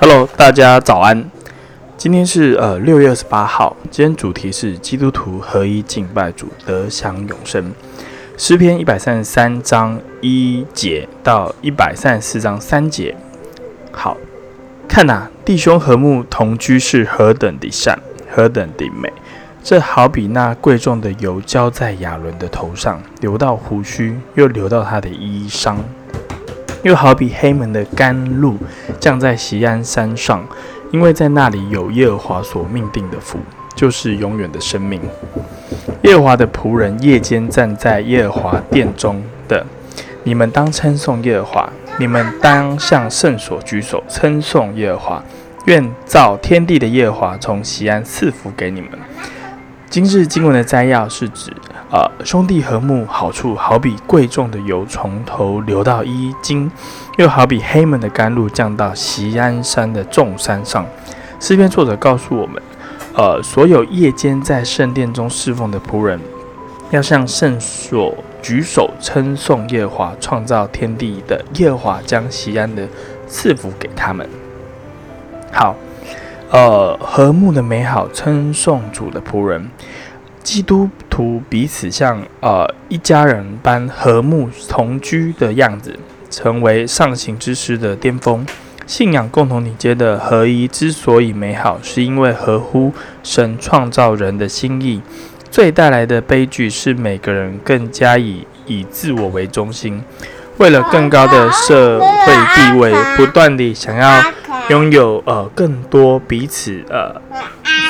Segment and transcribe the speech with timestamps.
[0.00, 1.30] Hello，大家早安。
[1.96, 7.72] 今天是呃六月二十八号，今天主题是基督徒合一敬拜主，得享永生。
[8.36, 13.14] 诗篇一百三十三章一节到一百三十四章三节。
[13.92, 14.16] 好，
[14.88, 17.96] 看呐、啊，弟兄和睦同居是何等的善，
[18.34, 19.12] 何等的美。
[19.62, 25.76] 这好比那贵重的油浇在亚伦的头上，流到胡须，又流到他的衣裳。
[26.84, 28.58] 又好比黑门的甘露
[29.00, 30.46] 降在锡安山上，
[30.92, 33.38] 因为在那里有耶和华所命定的福，
[33.74, 35.00] 就是永远的生命。
[36.02, 39.64] 耶和华的仆人夜间站在耶和华殿中的，
[40.24, 45.24] 你们当称颂耶和华，你们当向圣所举手称颂耶和华。
[45.64, 48.90] 愿造天地的耶和华从锡安赐福给你们。
[49.88, 51.50] 今日经文的摘要是指。
[51.90, 56.68] 呃，兄弟和睦好处，好比贵重的油从头流到衣襟，
[57.18, 60.84] 又好比黑门的甘露降到锡安山的众山上。
[61.38, 62.60] 诗篇作者告诉我们，
[63.14, 66.18] 呃，所有夜间在圣殿中侍奉的仆人，
[66.90, 68.12] 要向圣所
[68.42, 72.88] 举手称颂耶华，创造天地的耶华将锡安的
[73.28, 74.28] 赐福给他们。
[75.52, 75.76] 好，
[76.50, 79.70] 呃，和睦的美好，称颂主的仆人。
[80.42, 85.96] 基督徒彼此像呃一家人般和睦同居的样子，
[86.28, 88.44] 成为上行之师的巅峰。
[88.84, 95.00] 信仰共同体间的合一之所以美好，是因为合乎神创造人的心意。
[95.52, 100.02] 最带来的悲剧是每个人更加以以自我为中心，
[100.56, 104.20] 为了更高的社会地位，不断地想要
[104.68, 107.22] 拥有呃更多彼此呃，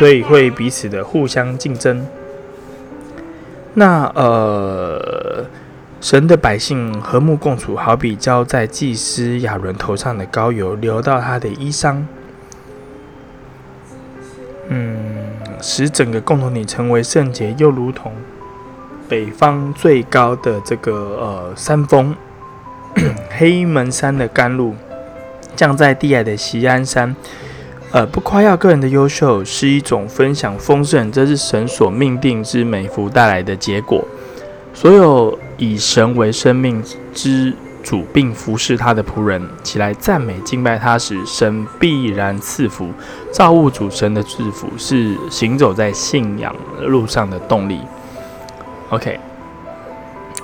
[0.00, 2.04] 所以会彼此的互相竞争。
[3.74, 5.46] 那呃，
[6.00, 12.02] 神的百姓和睦共处，好比浇在祭司亚伦头上的膏油，流到他的衣裳，
[14.68, 14.96] 嗯，
[15.60, 18.12] 使整个共同体成为圣洁，又如同
[19.08, 22.14] 北方最高的这个呃山峰
[23.38, 24.74] 黑门山的甘露，
[25.56, 27.16] 降在低矮的锡安山。
[27.92, 34.02] 呃，不夸耀个人的优秀，是一种分享丰盛，这是神所命定之美福带来的结果。
[34.72, 36.82] 所有以神为生命
[37.12, 42.88] 之主，并服侍他的仆人，起来赞美敬拜他时，神必然赐福。
[43.30, 47.78] 造物主神的赐福是行走在信仰路上的动力。
[48.88, 49.20] OK，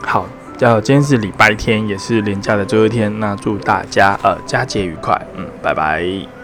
[0.03, 0.26] 好，
[0.59, 3.19] 叫今天是礼拜天，也是连假的最后一天。
[3.19, 6.38] 那祝大家呃佳节愉快，嗯，拜拜。